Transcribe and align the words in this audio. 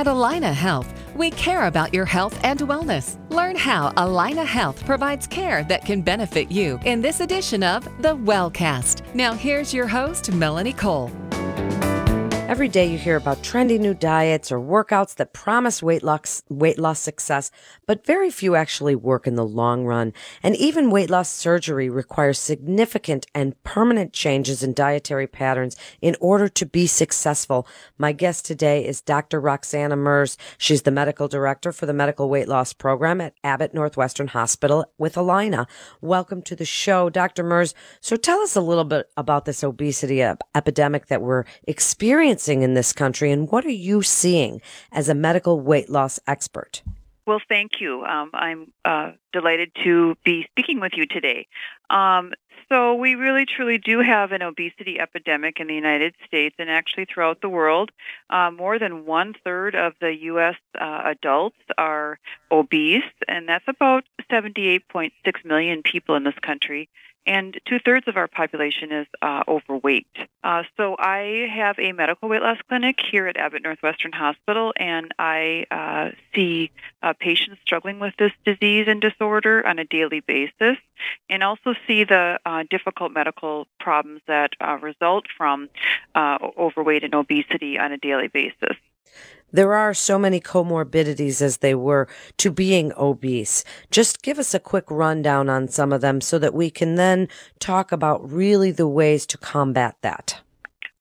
At 0.00 0.06
Allina 0.06 0.54
Health, 0.54 0.90
we 1.14 1.30
care 1.30 1.66
about 1.66 1.92
your 1.92 2.06
health 2.06 2.40
and 2.42 2.58
wellness. 2.60 3.18
Learn 3.28 3.54
how 3.54 3.90
Allina 3.98 4.46
Health 4.46 4.82
provides 4.86 5.26
care 5.26 5.62
that 5.64 5.84
can 5.84 6.00
benefit 6.00 6.50
you 6.50 6.80
in 6.86 7.02
this 7.02 7.20
edition 7.20 7.62
of 7.62 7.84
The 8.00 8.16
Wellcast. 8.16 9.02
Now, 9.14 9.34
here's 9.34 9.74
your 9.74 9.86
host, 9.86 10.32
Melanie 10.32 10.72
Cole. 10.72 11.10
Every 12.50 12.66
day 12.66 12.90
you 12.90 12.98
hear 12.98 13.14
about 13.14 13.44
trendy 13.44 13.78
new 13.78 13.94
diets 13.94 14.50
or 14.50 14.58
workouts 14.58 15.14
that 15.14 15.32
promise 15.32 15.84
weight 15.84 16.02
loss, 16.02 16.42
weight 16.48 16.80
loss 16.80 16.98
success, 16.98 17.52
but 17.86 18.04
very 18.04 18.28
few 18.28 18.56
actually 18.56 18.96
work 18.96 19.28
in 19.28 19.36
the 19.36 19.44
long 19.44 19.84
run. 19.84 20.12
And 20.42 20.56
even 20.56 20.90
weight 20.90 21.10
loss 21.10 21.28
surgery 21.28 21.88
requires 21.88 22.40
significant 22.40 23.24
and 23.36 23.54
permanent 23.62 24.12
changes 24.12 24.64
in 24.64 24.74
dietary 24.74 25.28
patterns 25.28 25.76
in 26.00 26.16
order 26.20 26.48
to 26.48 26.66
be 26.66 26.88
successful. 26.88 27.68
My 27.98 28.10
guest 28.10 28.46
today 28.46 28.84
is 28.84 29.00
Dr. 29.00 29.40
Roxana 29.40 29.94
Merz. 29.94 30.36
She's 30.58 30.82
the 30.82 30.90
medical 30.90 31.28
director 31.28 31.70
for 31.70 31.86
the 31.86 31.92
medical 31.92 32.28
weight 32.28 32.48
loss 32.48 32.72
program 32.72 33.20
at 33.20 33.34
Abbott 33.44 33.74
Northwestern 33.74 34.26
Hospital 34.26 34.92
with 34.98 35.14
Allina. 35.14 35.68
Welcome 36.00 36.42
to 36.42 36.56
the 36.56 36.64
show, 36.64 37.10
Dr. 37.10 37.44
Merz. 37.44 37.74
So 38.00 38.16
tell 38.16 38.40
us 38.40 38.56
a 38.56 38.60
little 38.60 38.82
bit 38.82 39.08
about 39.16 39.44
this 39.44 39.62
obesity 39.62 40.20
epidemic 40.20 41.06
that 41.06 41.22
we're 41.22 41.44
experiencing 41.68 42.39
in 42.48 42.74
this 42.74 42.92
country, 42.92 43.30
and 43.30 43.50
what 43.50 43.64
are 43.64 43.70
you 43.70 44.02
seeing 44.02 44.60
as 44.92 45.08
a 45.08 45.14
medical 45.14 45.60
weight 45.60 45.88
loss 45.88 46.18
expert? 46.26 46.82
Well, 47.26 47.40
thank 47.48 47.80
you. 47.80 48.02
Um, 48.04 48.30
I'm 48.32 48.72
uh, 48.84 49.12
delighted 49.32 49.70
to 49.84 50.16
be 50.24 50.46
speaking 50.50 50.80
with 50.80 50.92
you 50.96 51.06
today. 51.06 51.46
Um, 51.88 52.32
so, 52.68 52.94
we 52.94 53.16
really 53.16 53.46
truly 53.46 53.78
do 53.78 54.00
have 54.00 54.30
an 54.30 54.42
obesity 54.42 55.00
epidemic 55.00 55.58
in 55.58 55.66
the 55.66 55.74
United 55.74 56.14
States 56.24 56.54
and 56.58 56.70
actually 56.70 57.04
throughout 57.04 57.40
the 57.40 57.48
world. 57.48 57.90
Uh, 58.30 58.52
more 58.52 58.78
than 58.78 59.06
one 59.06 59.34
third 59.44 59.74
of 59.74 59.94
the 60.00 60.14
U.S. 60.22 60.54
Uh, 60.80 61.02
adults 61.04 61.56
are 61.78 62.20
obese, 62.50 63.02
and 63.26 63.48
that's 63.48 63.64
about 63.66 64.04
78.6 64.30 65.10
million 65.44 65.82
people 65.82 66.14
in 66.14 66.22
this 66.22 66.38
country 66.42 66.88
and 67.26 67.58
two 67.66 67.78
thirds 67.78 68.08
of 68.08 68.16
our 68.16 68.28
population 68.28 68.92
is 68.92 69.06
uh, 69.20 69.42
overweight. 69.46 70.06
Uh, 70.42 70.62
so 70.76 70.96
I 70.98 71.48
have 71.54 71.78
a 71.78 71.92
medical 71.92 72.28
weight 72.28 72.42
loss 72.42 72.58
clinic 72.68 72.98
here 73.10 73.26
at 73.26 73.36
Abbott 73.36 73.62
Northwestern 73.62 74.12
Hospital, 74.12 74.72
and 74.76 75.12
I 75.18 75.66
uh, 75.70 76.10
see 76.34 76.70
uh, 77.02 77.12
patients 77.18 77.60
struggling 77.64 78.00
with 78.00 78.14
this 78.18 78.32
disease 78.44 78.86
and 78.88 79.00
disorder 79.00 79.66
on 79.66 79.78
a 79.78 79.84
daily 79.84 80.20
basis, 80.20 80.78
and 81.28 81.42
also 81.42 81.74
see 81.86 82.04
the 82.04 82.38
uh, 82.44 82.64
difficult 82.70 83.12
medical 83.12 83.66
problems 83.78 84.22
that 84.26 84.52
uh, 84.60 84.78
result 84.80 85.26
from 85.36 85.68
overweight 86.16 87.04
and 87.04 87.14
obesity 87.14 87.78
on 87.78 87.92
a 87.92 87.98
daily 87.98 88.28
basis. 88.28 88.76
There 89.52 89.74
are 89.74 89.94
so 89.94 90.18
many 90.18 90.40
comorbidities 90.40 91.42
as 91.42 91.58
they 91.58 91.74
were 91.74 92.06
to 92.38 92.50
being 92.50 92.92
obese. 92.96 93.64
Just 93.90 94.22
give 94.22 94.38
us 94.38 94.54
a 94.54 94.60
quick 94.60 94.84
rundown 94.90 95.48
on 95.48 95.68
some 95.68 95.92
of 95.92 96.00
them 96.00 96.20
so 96.20 96.38
that 96.38 96.54
we 96.54 96.70
can 96.70 96.94
then 96.94 97.28
talk 97.58 97.90
about 97.92 98.30
really 98.30 98.70
the 98.70 98.86
ways 98.88 99.26
to 99.26 99.38
combat 99.38 99.96
that. 100.02 100.40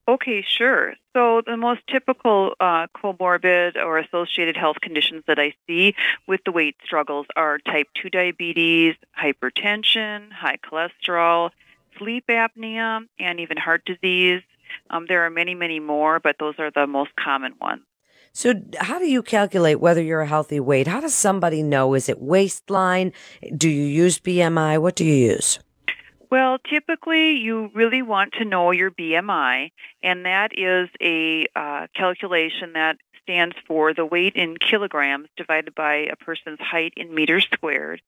Okay, 0.08 0.42
sure. 0.42 0.96
So, 1.14 1.44
the 1.46 1.56
most 1.56 1.82
typical 1.88 2.54
uh, 2.60 2.88
comorbid 2.96 3.76
or 3.76 4.00
associated 4.00 4.58
health 4.58 4.78
conditions 4.82 5.24
that 5.28 5.38
I 5.38 5.54
see 5.68 5.94
with 6.28 6.40
the 6.46 6.52
weight 6.52 6.78
struggles 6.84 7.28
are 7.36 7.60
type 7.60 7.88
2 8.02 8.10
diabetes, 8.10 8.96
hypertension, 9.16 10.32
high 10.32 10.58
cholesterol, 10.58 11.52
sleep 12.00 12.26
apnea, 12.28 13.06
and 13.20 13.40
even 13.40 13.58
heart 13.58 13.86
disease. 13.86 14.42
Um, 14.90 15.06
there 15.08 15.26
are 15.26 15.30
many, 15.30 15.54
many 15.54 15.80
more, 15.80 16.20
but 16.20 16.38
those 16.40 16.56
are 16.58 16.72
the 16.72 16.88
most 16.88 17.12
common 17.16 17.54
ones. 17.62 17.84
So, 18.34 18.54
how 18.80 19.00
do 19.00 19.06
you 19.10 19.22
calculate 19.22 19.80
whether 19.80 20.02
you're 20.02 20.22
a 20.22 20.28
healthy 20.28 20.60
weight? 20.60 20.88
How 20.88 21.00
does 21.00 21.14
somebody 21.14 21.64
know? 21.64 21.94
Is 21.94 22.10
it 22.10 22.22
waistline? 22.22 23.12
Do 23.56 23.70
you 23.70 23.84
use 23.84 24.20
BMI? 24.20 24.82
What 24.82 24.96
do 24.96 25.06
you 25.06 25.32
use? 25.32 25.60
Well, 26.32 26.60
typically, 26.60 27.38
you 27.38 27.72
really 27.74 28.04
want 28.04 28.34
to 28.34 28.46
know 28.46 28.70
your 28.70 28.92
BMI, 28.92 29.72
and 30.04 30.26
that 30.26 30.52
is 30.56 30.90
a 31.02 31.48
uh, 31.56 31.88
calculation 31.96 32.74
that 32.74 32.98
stands 33.24 33.56
for 33.68 33.94
the 33.94 34.06
weight 34.06 34.36
in 34.36 34.58
kilograms 34.58 35.28
divided 35.38 35.76
by 35.76 36.08
a 36.12 36.16
person's 36.16 36.60
height 36.60 36.94
in 36.98 37.14
meters 37.14 37.48
squared. 37.54 38.02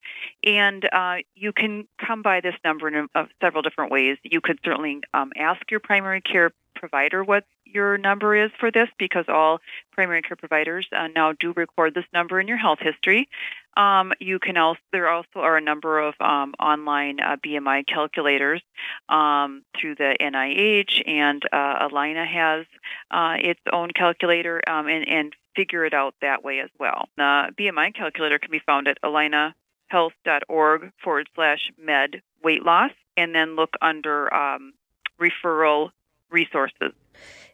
And 0.43 0.87
uh, 0.91 1.17
you 1.35 1.53
can 1.53 1.87
come 2.03 2.21
by 2.21 2.41
this 2.41 2.55
number 2.63 2.87
in 2.87 3.07
uh, 3.13 3.25
several 3.39 3.61
different 3.61 3.91
ways. 3.91 4.17
You 4.23 4.41
could 4.41 4.59
certainly 4.65 5.01
um, 5.13 5.31
ask 5.35 5.69
your 5.69 5.79
primary 5.79 6.21
care 6.21 6.51
provider 6.81 7.23
what 7.23 7.45
your 7.63 7.97
number 7.97 8.35
is 8.35 8.51
for 8.59 8.71
this 8.71 8.89
because 8.97 9.25
all 9.29 9.61
primary 9.93 10.21
care 10.23 10.35
providers 10.35 10.87
uh, 10.91 11.07
now 11.15 11.31
do 11.31 11.53
record 11.53 11.93
this 11.93 12.05
number 12.11 12.39
in 12.41 12.47
your 12.47 12.57
health 12.57 12.79
history. 12.81 13.29
Um, 13.77 14.11
you 14.19 14.39
can 14.39 14.57
also 14.57 14.81
there 14.91 15.07
also 15.07 15.39
are 15.39 15.55
a 15.55 15.61
number 15.61 15.99
of 15.99 16.15
um, 16.19 16.53
online 16.59 17.19
uh, 17.21 17.37
BMI 17.37 17.87
calculators 17.87 18.61
um, 19.07 19.63
through 19.79 19.95
the 19.95 20.17
NIH, 20.19 21.07
and 21.07 21.41
uh, 21.53 21.87
Allina 21.87 22.27
has 22.27 22.65
uh, 23.11 23.37
its 23.39 23.61
own 23.71 23.91
calculator 23.91 24.61
um, 24.67 24.87
and, 24.87 25.07
and 25.07 25.35
figure 25.55 25.85
it 25.85 25.93
out 25.93 26.15
that 26.21 26.43
way 26.43 26.59
as 26.59 26.69
well. 26.79 27.07
The 27.15 27.53
BMI 27.57 27.93
calculator 27.95 28.39
can 28.39 28.51
be 28.51 28.59
found 28.65 28.87
at 28.87 28.97
allinahealth.org 29.03 30.91
forward 31.01 31.29
slash 31.35 31.71
med 31.81 32.21
weight 32.43 32.63
loss, 32.65 32.91
and 33.15 33.33
then 33.33 33.55
look 33.55 33.75
under 33.81 34.33
um, 34.33 34.73
referral 35.21 35.91
resources. 36.31 36.93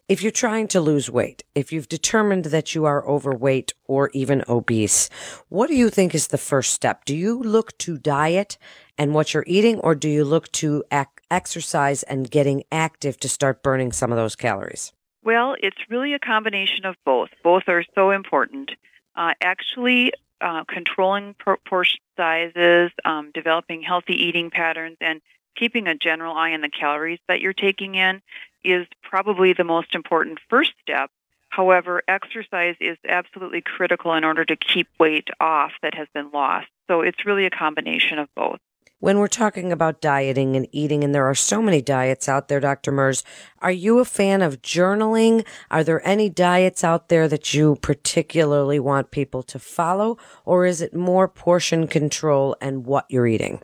If 0.08 0.22
you're 0.22 0.32
trying 0.32 0.68
to 0.68 0.80
lose 0.80 1.10
weight, 1.10 1.44
if 1.54 1.70
you've 1.70 1.88
determined 1.88 2.46
that 2.46 2.74
you 2.74 2.86
are 2.86 3.06
overweight 3.06 3.74
or 3.84 4.08
even 4.14 4.42
obese, 4.48 5.10
what 5.50 5.68
do 5.68 5.76
you 5.76 5.90
think 5.90 6.14
is 6.14 6.28
the 6.28 6.38
first 6.38 6.72
step? 6.72 7.04
Do 7.04 7.14
you 7.14 7.38
look 7.38 7.76
to 7.78 7.98
diet 7.98 8.56
and 8.96 9.12
what 9.12 9.34
you're 9.34 9.44
eating, 9.46 9.78
or 9.80 9.94
do 9.94 10.08
you 10.08 10.24
look 10.24 10.50
to 10.52 10.82
ac- 10.90 11.08
exercise 11.30 12.04
and 12.04 12.30
getting 12.30 12.64
active 12.72 13.18
to 13.20 13.28
start 13.28 13.62
burning 13.62 13.92
some 13.92 14.10
of 14.10 14.16
those 14.16 14.34
calories? 14.34 14.94
Well, 15.22 15.56
it's 15.60 15.76
really 15.90 16.14
a 16.14 16.18
combination 16.18 16.86
of 16.86 16.96
both. 17.04 17.28
Both 17.44 17.64
are 17.68 17.84
so 17.94 18.10
important. 18.10 18.70
Uh, 19.14 19.34
actually, 19.42 20.12
uh, 20.40 20.64
controlling 20.64 21.34
portion 21.68 22.00
sizes, 22.16 22.92
um, 23.04 23.30
developing 23.34 23.82
healthy 23.82 24.14
eating 24.14 24.50
patterns, 24.50 24.96
and 25.02 25.20
keeping 25.54 25.86
a 25.86 25.94
general 25.94 26.34
eye 26.34 26.52
on 26.52 26.60
the 26.60 26.70
calories 26.70 27.18
that 27.28 27.40
you're 27.40 27.52
taking 27.52 27.94
in 27.94 28.22
is 28.64 28.86
probably 29.02 29.52
the 29.52 29.64
most 29.64 29.94
important 29.94 30.38
first 30.48 30.72
step. 30.82 31.10
However, 31.50 32.02
exercise 32.06 32.76
is 32.80 32.98
absolutely 33.08 33.62
critical 33.62 34.14
in 34.14 34.24
order 34.24 34.44
to 34.44 34.56
keep 34.56 34.88
weight 34.98 35.28
off 35.40 35.72
that 35.82 35.94
has 35.94 36.06
been 36.12 36.30
lost. 36.30 36.68
So 36.88 37.00
it's 37.00 37.24
really 37.24 37.46
a 37.46 37.50
combination 37.50 38.18
of 38.18 38.28
both. 38.34 38.60
When 39.00 39.18
we're 39.18 39.28
talking 39.28 39.70
about 39.70 40.00
dieting 40.00 40.56
and 40.56 40.66
eating, 40.72 41.04
and 41.04 41.14
there 41.14 41.26
are 41.26 41.34
so 41.34 41.62
many 41.62 41.80
diets 41.80 42.28
out 42.28 42.48
there, 42.48 42.58
Dr. 42.58 42.90
Merz, 42.90 43.22
are 43.60 43.70
you 43.70 44.00
a 44.00 44.04
fan 44.04 44.42
of 44.42 44.60
journaling? 44.60 45.46
Are 45.70 45.84
there 45.84 46.04
any 46.06 46.28
diets 46.28 46.82
out 46.82 47.08
there 47.08 47.28
that 47.28 47.54
you 47.54 47.76
particularly 47.80 48.80
want 48.80 49.12
people 49.12 49.44
to 49.44 49.58
follow, 49.60 50.18
or 50.44 50.66
is 50.66 50.82
it 50.82 50.94
more 50.94 51.28
portion 51.28 51.86
control 51.86 52.56
and 52.60 52.86
what 52.86 53.06
you're 53.08 53.28
eating? 53.28 53.62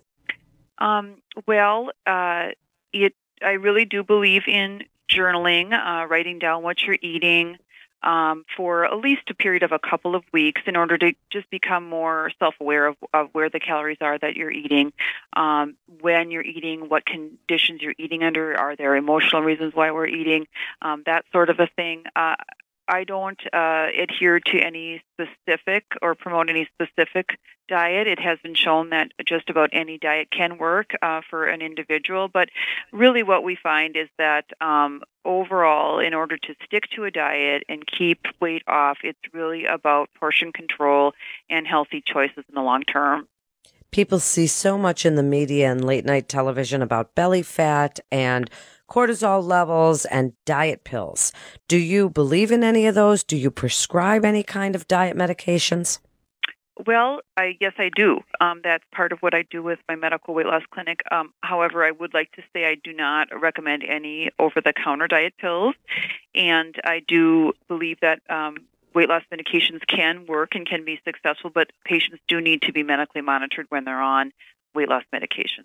Um, 0.78 1.16
well, 1.48 1.90
uh, 2.06 2.50
it 2.92 3.14
I 3.42 3.52
really 3.52 3.84
do 3.84 4.02
believe 4.02 4.42
in 4.46 4.84
journaling, 5.08 5.72
uh, 5.72 6.06
writing 6.06 6.38
down 6.38 6.62
what 6.62 6.82
you're 6.82 6.98
eating 7.00 7.58
um, 8.04 8.44
for 8.56 8.84
at 8.84 8.98
least 8.98 9.22
a 9.30 9.34
period 9.34 9.62
of 9.62 9.72
a 9.72 9.78
couple 9.78 10.14
of 10.14 10.22
weeks 10.32 10.60
in 10.66 10.76
order 10.76 10.98
to 10.98 11.14
just 11.30 11.48
become 11.50 11.88
more 11.88 12.30
self-aware 12.38 12.86
of, 12.86 12.96
of 13.14 13.30
where 13.32 13.48
the 13.48 13.58
calories 13.58 13.96
are 14.02 14.18
that 14.18 14.36
you're 14.36 14.50
eating, 14.50 14.92
um, 15.34 15.74
when 16.00 16.30
you're 16.30 16.42
eating, 16.42 16.88
what 16.88 17.06
conditions 17.06 17.80
you're 17.80 17.94
eating 17.98 18.22
under, 18.22 18.56
are 18.56 18.76
there 18.76 18.94
emotional 18.94 19.42
reasons 19.42 19.74
why 19.74 19.90
we're 19.90 20.06
eating, 20.06 20.46
um, 20.82 21.02
that 21.06 21.24
sort 21.32 21.48
of 21.48 21.58
a 21.60 21.66
thing. 21.66 22.04
Uh, 22.14 22.36
I 22.88 23.04
don't 23.04 23.40
uh, 23.52 23.86
adhere 23.98 24.40
to 24.40 24.58
any 24.58 25.02
specific 25.14 25.84
or 26.02 26.14
promote 26.14 26.50
any 26.50 26.68
specific 26.74 27.38
diet. 27.68 28.06
It 28.06 28.18
has 28.20 28.38
been 28.42 28.54
shown 28.54 28.90
that 28.90 29.12
just 29.26 29.48
about 29.48 29.70
any 29.72 29.98
diet 29.98 30.28
can 30.30 30.58
work 30.58 30.92
uh, 31.00 31.22
for 31.28 31.46
an 31.46 31.62
individual, 31.62 32.28
but 32.28 32.50
really 32.92 33.22
what 33.22 33.42
we 33.42 33.56
find 33.56 33.96
is 33.96 34.08
that 34.18 34.44
um, 34.60 35.02
overall, 35.24 35.98
in 35.98 36.14
order 36.14 36.36
to 36.36 36.54
stick 36.64 36.84
to 36.94 37.04
a 37.04 37.10
diet 37.10 37.64
and 37.68 37.86
keep 37.86 38.26
weight 38.40 38.62
off, 38.66 38.98
it's 39.02 39.18
really 39.32 39.64
about 39.64 40.10
portion 40.18 40.52
control 40.52 41.14
and 41.48 41.66
healthy 41.66 42.02
choices 42.06 42.44
in 42.48 42.54
the 42.54 42.62
long 42.62 42.82
term. 42.82 43.26
People 43.90 44.18
see 44.18 44.48
so 44.48 44.76
much 44.76 45.06
in 45.06 45.14
the 45.14 45.22
media 45.22 45.70
and 45.70 45.84
late 45.84 46.04
night 46.04 46.28
television 46.28 46.82
about 46.82 47.14
belly 47.14 47.42
fat 47.42 48.00
and 48.10 48.50
cortisol 48.90 49.42
levels, 49.42 50.04
and 50.06 50.32
diet 50.44 50.84
pills. 50.84 51.32
Do 51.68 51.76
you 51.76 52.10
believe 52.10 52.52
in 52.52 52.64
any 52.64 52.86
of 52.86 52.94
those? 52.94 53.24
Do 53.24 53.36
you 53.36 53.50
prescribe 53.50 54.24
any 54.24 54.42
kind 54.42 54.74
of 54.74 54.88
diet 54.88 55.16
medications? 55.16 55.98
Well, 56.86 57.20
I 57.36 57.56
yes, 57.60 57.74
I 57.78 57.90
do. 57.94 58.20
Um, 58.40 58.60
that's 58.64 58.82
part 58.92 59.12
of 59.12 59.20
what 59.20 59.32
I 59.32 59.42
do 59.48 59.62
with 59.62 59.78
my 59.88 59.94
medical 59.94 60.34
weight 60.34 60.46
loss 60.46 60.62
clinic. 60.72 61.00
Um, 61.10 61.32
however, 61.40 61.84
I 61.84 61.92
would 61.92 62.12
like 62.12 62.32
to 62.32 62.42
say 62.52 62.64
I 62.64 62.74
do 62.82 62.92
not 62.92 63.28
recommend 63.40 63.84
any 63.84 64.30
over-the-counter 64.40 65.06
diet 65.06 65.34
pills, 65.38 65.76
and 66.34 66.74
I 66.84 67.00
do 67.06 67.52
believe 67.68 68.00
that 68.00 68.22
um, 68.28 68.56
weight 68.92 69.08
loss 69.08 69.22
medications 69.32 69.86
can 69.86 70.26
work 70.26 70.56
and 70.56 70.66
can 70.66 70.84
be 70.84 71.00
successful, 71.04 71.50
but 71.50 71.70
patients 71.84 72.18
do 72.26 72.40
need 72.40 72.62
to 72.62 72.72
be 72.72 72.82
medically 72.82 73.20
monitored 73.20 73.66
when 73.68 73.84
they're 73.84 74.00
on 74.00 74.32
weight 74.74 74.88
loss 74.88 75.04
medication. 75.12 75.64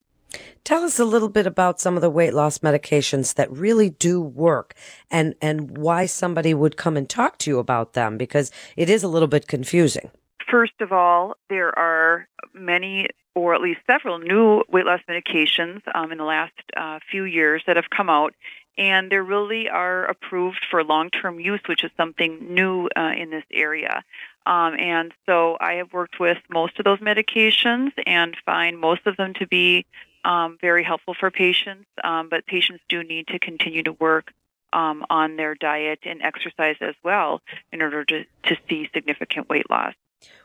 Tell 0.64 0.84
us 0.84 1.00
a 1.00 1.06
little 1.06 1.30
bit 1.30 1.48
about 1.48 1.80
some 1.80 1.96
of 1.96 2.02
the 2.02 2.10
weight 2.10 2.34
loss 2.34 2.60
medications 2.60 3.36
that 3.36 3.52
really 3.52 3.90
do 3.90 4.22
work 4.22 4.76
and, 5.10 5.36
and 5.42 5.78
why 5.78 6.06
somebody 6.06 6.54
would 6.54 6.78
come 6.78 6.96
and 6.96 7.10
talk 7.10 7.38
to 7.40 7.50
you 7.50 7.60
about 7.60 7.94
them 7.94 8.18
because 8.18 8.52
it 8.78 8.90
is 8.90 9.04
a 9.04 9.08
little 9.08 9.28
bit 9.28 9.48
confusing. 9.48 10.12
First 10.50 10.80
of 10.80 10.92
all, 10.92 11.36
there 11.50 11.78
are 11.78 12.28
many 12.54 13.08
or 13.36 13.54
at 13.54 13.62
least 13.62 13.80
several 13.88 14.20
new 14.20 14.64
weight 14.70 14.86
loss 14.86 15.00
medications 15.10 15.82
um, 15.96 16.12
in 16.12 16.18
the 16.18 16.24
last 16.24 16.54
uh, 16.76 17.00
few 17.10 17.24
years 17.24 17.64
that 17.68 17.76
have 17.76 17.90
come 17.96 18.10
out, 18.10 18.34
and 18.78 19.12
they 19.12 19.18
really 19.18 19.70
are 19.70 20.06
approved 20.06 20.66
for 20.70 20.84
long 20.84 21.10
term 21.10 21.40
use, 21.40 21.62
which 21.68 21.84
is 21.84 21.92
something 21.96 22.54
new 22.54 22.90
uh, 22.98 23.12
in 23.18 23.30
this 23.30 23.44
area. 23.52 24.04
Um, 24.46 24.74
and 24.80 25.14
so 25.26 25.58
I 25.60 25.74
have 25.74 25.94
worked 25.94 26.20
with 26.20 26.38
most 26.50 26.80
of 26.80 26.86
those 26.86 27.00
medications 27.00 27.92
and 28.06 28.36
find 28.46 28.80
most 28.80 29.06
of 29.06 29.16
them 29.18 29.34
to 29.36 29.48
be 29.48 29.86
um, 30.24 30.58
very 30.62 30.84
helpful 30.84 31.16
for 31.20 31.32
patients, 31.32 31.88
um, 32.04 32.30
but 32.30 32.46
patients 32.46 32.84
do 32.90 33.04
need 33.04 33.28
to 33.28 33.40
continue 33.40 33.84
to 33.84 33.94
work 33.94 34.34
um, 34.74 35.06
on 35.10 35.36
their 35.36 35.56
diet 35.56 36.00
and 36.04 36.22
exercise 36.22 36.76
as 36.82 36.96
well 37.04 37.42
in 37.72 37.82
order 37.82 38.06
to, 38.06 38.24
to 38.44 38.58
see 38.68 38.90
significant 38.94 39.50
weight 39.50 39.70
loss. 39.70 39.94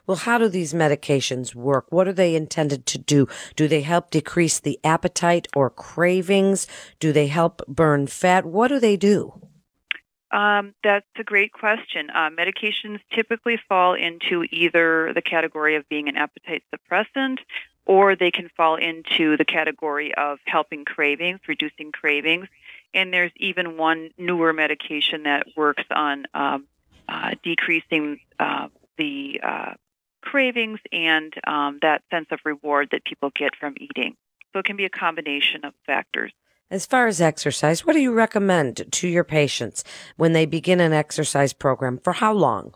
Well, 0.07 0.17
how 0.17 0.37
do 0.37 0.47
these 0.47 0.73
medications 0.73 1.53
work? 1.53 1.87
What 1.89 2.07
are 2.07 2.13
they 2.13 2.35
intended 2.35 2.85
to 2.87 2.97
do? 2.97 3.27
Do 3.55 3.67
they 3.67 3.81
help 3.81 4.09
decrease 4.09 4.59
the 4.59 4.79
appetite 4.83 5.47
or 5.55 5.69
cravings? 5.69 6.67
Do 6.99 7.11
they 7.11 7.27
help 7.27 7.61
burn 7.67 8.07
fat? 8.07 8.45
What 8.45 8.69
do 8.69 8.79
they 8.79 8.95
do? 8.95 9.41
Um, 10.31 10.73
that's 10.83 11.05
a 11.17 11.23
great 11.23 11.51
question. 11.53 12.09
Uh, 12.09 12.29
medications 12.29 12.99
typically 13.13 13.59
fall 13.69 13.93
into 13.93 14.43
either 14.51 15.11
the 15.13 15.21
category 15.21 15.75
of 15.75 15.87
being 15.89 16.07
an 16.09 16.17
appetite 16.17 16.63
suppressant 16.73 17.37
or 17.85 18.15
they 18.15 18.31
can 18.31 18.49
fall 18.57 18.75
into 18.75 19.37
the 19.37 19.45
category 19.45 20.13
of 20.15 20.39
helping 20.45 20.85
cravings, 20.85 21.39
reducing 21.47 21.91
cravings. 21.91 22.47
And 22.93 23.13
there's 23.13 23.31
even 23.37 23.77
one 23.77 24.09
newer 24.17 24.53
medication 24.53 25.23
that 25.23 25.47
works 25.55 25.83
on 25.91 26.25
um, 26.33 26.65
uh, 27.07 27.31
decreasing 27.43 28.19
uh, 28.39 28.69
the 28.97 29.39
uh, 29.43 29.73
cravings 30.21 30.79
and 30.91 31.33
um, 31.45 31.79
that 31.81 32.01
sense 32.09 32.27
of 32.31 32.39
reward 32.45 32.89
that 32.91 33.05
people 33.05 33.31
get 33.35 33.55
from 33.55 33.75
eating. 33.79 34.15
So 34.53 34.59
it 34.59 34.65
can 34.65 34.77
be 34.77 34.85
a 34.85 34.89
combination 34.89 35.65
of 35.65 35.73
factors. 35.85 36.31
As 36.71 36.85
far 36.85 37.05
as 37.05 37.21
exercise, 37.21 37.85
what 37.85 37.93
do 37.93 37.99
you 37.99 38.11
recommend 38.11 38.91
to 38.91 39.07
your 39.07 39.23
patients 39.23 39.83
when 40.17 40.33
they 40.33 40.47
begin 40.47 40.79
an 40.79 40.93
exercise 40.93 41.53
program? 41.53 41.99
For 41.99 42.13
how 42.13 42.33
long? 42.33 42.73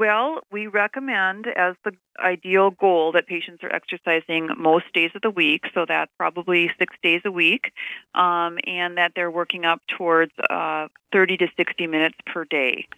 Well, 0.00 0.38
we 0.50 0.66
recommend 0.66 1.46
as 1.46 1.76
the 1.84 1.92
ideal 2.18 2.70
goal 2.70 3.12
that 3.12 3.26
patients 3.26 3.62
are 3.62 3.70
exercising 3.70 4.48
most 4.56 4.86
days 4.94 5.10
of 5.14 5.20
the 5.20 5.28
week, 5.28 5.64
so 5.74 5.84
that's 5.86 6.10
probably 6.16 6.70
six 6.78 6.96
days 7.02 7.20
a 7.26 7.30
week, 7.30 7.70
um, 8.14 8.56
and 8.66 8.96
that 8.96 9.12
they're 9.14 9.30
working 9.30 9.66
up 9.66 9.82
towards 9.98 10.32
uh, 10.48 10.88
30 11.12 11.36
to 11.36 11.48
60 11.54 11.86
minutes 11.86 12.16
per 12.24 12.46
day. 12.46 12.88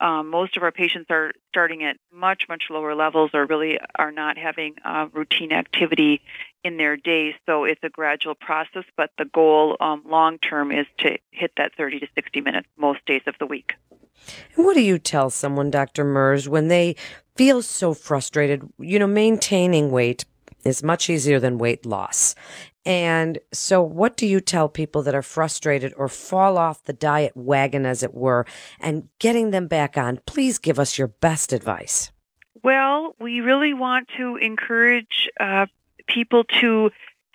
Um, 0.00 0.30
most 0.30 0.56
of 0.56 0.62
our 0.62 0.72
patients 0.72 1.08
are 1.10 1.32
starting 1.50 1.84
at 1.84 1.98
much, 2.10 2.44
much 2.48 2.64
lower 2.70 2.94
levels 2.94 3.32
or 3.34 3.44
really 3.44 3.78
are 3.96 4.10
not 4.10 4.38
having 4.38 4.76
uh, 4.86 5.08
routine 5.12 5.52
activity 5.52 6.22
in 6.64 6.76
their 6.76 6.96
day. 6.96 7.34
So 7.46 7.64
it's 7.64 7.82
a 7.82 7.88
gradual 7.88 8.34
process, 8.34 8.84
but 8.96 9.10
the 9.18 9.24
goal 9.24 9.76
um, 9.80 10.02
long 10.06 10.38
term 10.38 10.72
is 10.72 10.86
to 10.98 11.18
hit 11.30 11.52
that 11.56 11.72
30 11.76 12.00
to 12.00 12.06
60 12.14 12.40
minutes 12.40 12.68
most 12.76 13.04
days 13.06 13.22
of 13.26 13.34
the 13.38 13.46
week. 13.46 13.72
And 14.56 14.64
what 14.64 14.74
do 14.74 14.82
you 14.82 14.98
tell 14.98 15.30
someone, 15.30 15.70
Dr. 15.70 16.04
Merz, 16.04 16.48
when 16.48 16.68
they 16.68 16.96
feel 17.36 17.62
so 17.62 17.94
frustrated? 17.94 18.68
You 18.78 18.98
know, 18.98 19.06
maintaining 19.06 19.90
weight 19.90 20.24
is 20.64 20.82
much 20.82 21.08
easier 21.08 21.38
than 21.38 21.58
weight 21.58 21.86
loss. 21.86 22.34
And 22.84 23.38
so, 23.52 23.82
what 23.82 24.16
do 24.16 24.26
you 24.26 24.40
tell 24.40 24.68
people 24.68 25.02
that 25.02 25.14
are 25.14 25.22
frustrated 25.22 25.92
or 25.96 26.08
fall 26.08 26.56
off 26.56 26.84
the 26.84 26.92
diet 26.92 27.32
wagon, 27.36 27.84
as 27.84 28.02
it 28.02 28.14
were, 28.14 28.46
and 28.80 29.08
getting 29.18 29.50
them 29.50 29.66
back 29.66 29.98
on? 29.98 30.20
Please 30.26 30.58
give 30.58 30.78
us 30.78 30.96
your 30.96 31.08
best 31.08 31.52
advice. 31.52 32.10
Well, 32.62 33.14
we 33.20 33.40
really 33.40 33.74
want 33.74 34.08
to 34.16 34.36
encourage 34.36 35.28
uh, 35.38 35.66
people 36.08 36.44
to 36.60 36.90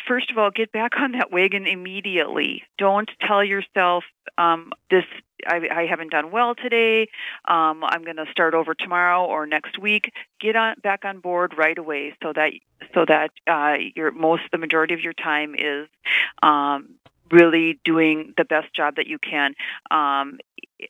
first 0.07 0.31
of 0.31 0.37
all, 0.37 0.51
get 0.51 0.71
back 0.71 0.91
on 0.97 1.13
that 1.13 1.31
wagon 1.31 1.67
immediately. 1.67 2.63
Don't 2.77 3.09
tell 3.21 3.43
yourself 3.43 4.03
um, 4.37 4.71
this. 4.89 5.05
I, 5.45 5.61
I, 5.71 5.85
haven't 5.85 6.11
done 6.11 6.31
well 6.31 6.55
today. 6.55 7.09
Um, 7.47 7.83
I'm 7.83 8.03
going 8.03 8.15
to 8.15 8.25
start 8.31 8.53
over 8.53 8.73
tomorrow 8.73 9.25
or 9.25 9.45
next 9.45 9.77
week. 9.77 10.11
Get 10.39 10.55
on 10.55 10.75
back 10.81 11.03
on 11.03 11.19
board 11.19 11.53
right 11.57 11.77
away, 11.77 12.15
so 12.23 12.31
that 12.33 12.51
so 12.93 13.05
that 13.05 13.31
uh, 13.45 13.75
your 13.95 14.11
most 14.11 14.43
the 14.51 14.57
majority 14.57 14.93
of 14.93 15.01
your 15.01 15.13
time 15.13 15.53
is 15.55 15.87
um, 16.41 16.95
really 17.29 17.79
doing 17.83 18.33
the 18.37 18.45
best 18.45 18.73
job 18.73 18.95
that 18.95 19.07
you 19.07 19.19
can. 19.19 19.53
Um, 19.91 20.39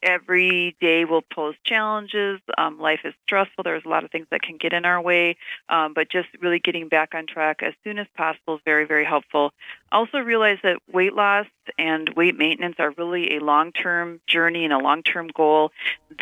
every 0.02 0.76
day 0.80 1.06
will 1.06 1.22
pose 1.22 1.56
challenges. 1.66 2.40
Um, 2.58 2.80
life 2.80 3.02
is 3.04 3.14
stressful. 3.24 3.64
There's 3.64 3.86
a 3.86 3.90
lot 3.90 4.04
of 4.04 4.12
things 4.12 4.28
that 4.32 4.42
can 4.42 4.58
get 4.58 4.74
in 4.74 4.86
our 4.86 5.02
way, 5.02 5.38
um, 5.70 5.94
but 5.94 6.10
just 6.10 6.30
really 6.42 6.60
getting 6.60 6.88
back 6.88 7.14
on 7.14 7.28
track 7.28 7.62
as 7.62 7.74
soon 7.84 8.00
as 8.00 8.08
possible 8.16 8.56
is 8.56 8.62
very, 8.66 8.86
very 8.86 9.06
helpful. 9.06 9.52
Also, 9.92 10.18
realize 10.20 10.58
that 10.64 10.78
weight 10.92 11.14
loss 11.14 11.48
and 11.78 12.10
weight 12.16 12.38
maintenance 12.38 12.76
are 12.80 12.92
really 12.98 13.36
a 13.36 13.40
long 13.40 13.72
term 13.72 14.20
journey 14.28 14.64
and 14.64 14.74
a 14.74 14.80
long 14.80 15.04
term 15.04 15.28
goal. 15.28 15.72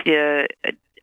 The 0.06 0.48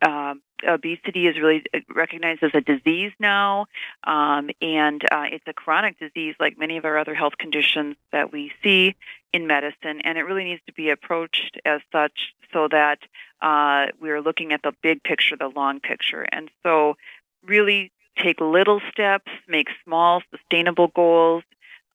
um, 0.01 0.41
obesity 0.67 1.27
is 1.27 1.37
really 1.37 1.63
recognized 1.93 2.43
as 2.43 2.51
a 2.53 2.61
disease 2.61 3.11
now, 3.19 3.65
um, 4.05 4.49
and 4.61 5.03
uh, 5.11 5.25
it's 5.31 5.45
a 5.47 5.53
chronic 5.53 5.99
disease 5.99 6.35
like 6.39 6.57
many 6.57 6.77
of 6.77 6.85
our 6.85 6.97
other 6.97 7.15
health 7.15 7.37
conditions 7.37 7.95
that 8.11 8.31
we 8.31 8.51
see 8.63 8.95
in 9.33 9.47
medicine, 9.47 10.01
and 10.03 10.17
it 10.17 10.23
really 10.23 10.43
needs 10.43 10.61
to 10.67 10.73
be 10.73 10.89
approached 10.89 11.59
as 11.65 11.81
such 11.91 12.33
so 12.51 12.67
that 12.69 12.99
uh, 13.41 13.87
we're 14.01 14.21
looking 14.21 14.51
at 14.51 14.61
the 14.63 14.73
big 14.81 15.03
picture, 15.03 15.35
the 15.37 15.47
long 15.47 15.79
picture. 15.79 16.25
And 16.31 16.49
so, 16.63 16.95
really 17.45 17.91
take 18.21 18.41
little 18.41 18.81
steps, 18.91 19.31
make 19.47 19.67
small, 19.83 20.21
sustainable 20.31 20.87
goals, 20.87 21.43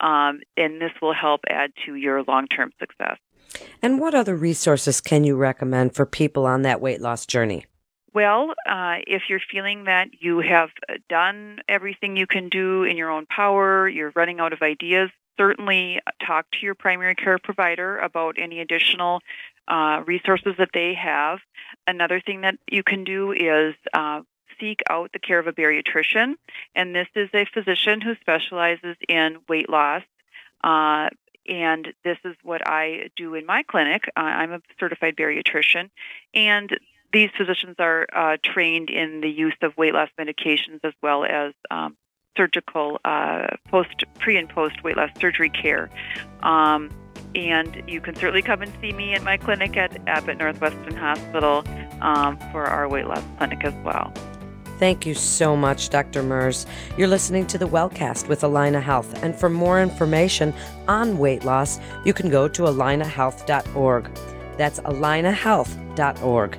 um, 0.01 0.41
and 0.57 0.81
this 0.81 0.93
will 1.03 1.13
help 1.13 1.43
add 1.49 1.73
to 1.87 1.95
your 1.95 2.23
long 2.23 2.47
term 2.47 2.73
success. 2.79 3.19
And 3.83 4.01
what 4.01 4.15
other 4.15 4.35
resources 4.35 5.01
can 5.01 5.25
you 5.25 5.37
recommend 5.37 5.95
for 5.95 6.07
people 6.07 6.47
on 6.47 6.63
that 6.63 6.81
weight 6.81 7.01
loss 7.01 7.27
journey? 7.27 7.67
Well, 8.15 8.55
uh, 8.65 8.99
if 9.09 9.25
you're 9.29 9.41
feeling 9.41 9.85
that 9.85 10.09
you 10.21 10.39
have 10.39 10.71
done 11.09 11.59
everything 11.69 12.17
you 12.17 12.29
can 12.29 12.49
do 12.49 12.85
in 12.85 12.97
your 12.97 13.11
own 13.11 13.27
power, 13.27 13.89
you're 13.89 14.13
running 14.15 14.39
out 14.39 14.53
of 14.53 14.63
ideas, 14.63 15.11
certainly 15.37 15.99
talk 16.25 16.47
to 16.53 16.59
your 16.63 16.77
primary 16.77 17.17
care 17.17 17.39
provider 17.43 17.99
about 17.99 18.37
any 18.39 18.61
additional 18.61 19.21
uh, 19.67 20.05
resources 20.07 20.55
that 20.59 20.71
they 20.73 20.95
have. 20.95 21.41
Another 21.89 22.21
thing 22.21 22.43
that 22.43 22.55
you 22.71 22.85
can 22.85 23.03
do 23.03 23.33
is 23.33 23.75
uh, 23.93 24.21
seek 24.61 24.81
out 24.89 25.11
the 25.13 25.19
care 25.19 25.41
of 25.41 25.49
a 25.49 25.53
bariatrician, 25.53 26.35
and 26.77 26.95
this 26.95 27.09
is 27.17 27.29
a 27.35 27.45
physician 27.53 28.01
who 28.01 28.15
specializes 28.21 28.97
in 29.09 29.39
weight 29.49 29.69
loss. 29.69 30.03
Uh, 30.63 31.09
and 31.49 31.93
this 32.05 32.17
is 32.25 32.37
what 32.45 32.67
I 32.67 33.11
do 33.17 33.35
in 33.35 33.45
my 33.45 33.65
clinic. 33.65 34.05
Uh, 34.17 34.21
I'm 34.21 34.53
a 34.53 34.61
certified 34.79 35.17
bariatrician, 35.17 35.91
and 36.33 36.79
these 37.15 37.31
physicians 37.39 37.77
are 37.79 38.07
uh, 38.13 38.37
trained 38.43 38.91
in 38.91 39.21
the 39.21 39.31
use 39.31 39.57
of 39.63 39.75
weight 39.79 39.95
loss 39.95 40.11
medications 40.21 40.81
as 40.83 40.93
well 41.01 41.25
as 41.25 41.55
um, 41.71 41.97
surgical 42.37 43.01
uh, 43.05 43.47
post, 43.69 44.03
pre 44.19 44.37
and 44.37 44.49
post 44.49 44.83
weight 44.83 44.97
loss 44.97 45.11
surgery 45.19 45.49
care. 45.49 45.89
Um, 46.43 46.91
and 47.37 47.83
you 47.87 48.01
can 48.01 48.17
certainly 48.17 48.43
come 48.43 48.63
and 48.63 48.73
see 48.81 48.93
me 48.93 49.15
at 49.15 49.23
my 49.23 49.37
clinic 49.37 49.77
at 49.77 49.97
Abbott 50.09 50.39
Northwestern 50.39 50.97
Hospital 50.97 51.65
um, 52.01 52.37
for 52.51 52.65
our 52.65 52.89
weight 52.89 53.07
loss 53.07 53.23
clinic 53.39 53.65
as 53.65 53.75
well. 53.85 54.13
Thank 54.79 55.07
you 55.07 55.15
so 55.15 55.57
much, 55.57 55.91
Dr. 55.91 56.25
Merz. 56.25 56.67
You're 56.99 57.07
listening 57.07 57.47
to 57.47 57.59
the 57.59 57.69
Wellcast 57.69 58.27
with 58.27 58.41
Allina 58.41 58.83
Health. 58.83 59.23
And 59.23 59.37
for 59.37 59.49
more 59.49 59.81
information 59.81 60.53
on 60.89 61.19
weight 61.19 61.45
loss, 61.45 61.79
you 62.05 62.13
can 62.13 62.29
go 62.29 62.49
to 62.49 62.63
allinahealth.org. 62.63 64.11
That's 64.57 64.81
allinahealth.org. 64.81 66.59